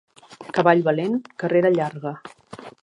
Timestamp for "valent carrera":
0.87-1.73